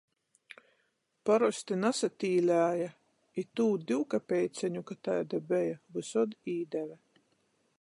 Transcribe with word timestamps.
Parosti 1.29 1.75
nasatīlēja 1.81 2.87
i 3.41 3.43
tū 3.59 3.67
divkapeiceņu, 3.91 4.83
ka 4.93 4.97
taida 5.09 5.41
beja, 5.53 5.77
vysod 5.99 6.35
īdeve. 6.57 6.99